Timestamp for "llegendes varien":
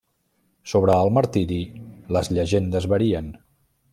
2.37-3.31